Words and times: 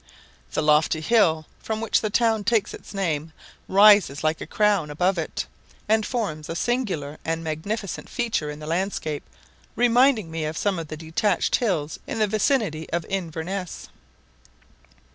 The 0.53 0.63
lofty 0.63 0.99
hill 0.99 1.45
from 1.59 1.79
which 1.79 2.01
the 2.01 2.09
town 2.09 2.43
takes 2.43 2.73
its 2.73 2.91
name 2.91 3.33
rises 3.67 4.23
like 4.23 4.41
a 4.41 4.47
crown 4.47 4.89
above 4.89 5.19
it, 5.19 5.45
and 5.87 6.03
forms 6.03 6.49
a 6.49 6.55
singular 6.55 7.19
and 7.23 7.43
magnificent 7.43 8.09
feature 8.09 8.49
in 8.49 8.57
the 8.57 8.65
landscape, 8.65 9.21
reminding 9.75 10.31
me 10.31 10.43
of 10.45 10.57
some 10.57 10.79
of 10.79 10.87
the 10.87 10.97
detached 10.97 11.57
hills 11.57 11.99
in 12.07 12.17
the 12.17 12.25
vicinity 12.25 12.89
of 12.89 13.05
Inverness. 13.09 13.89